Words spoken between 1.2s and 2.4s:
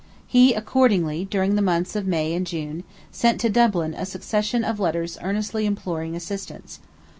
during the months of May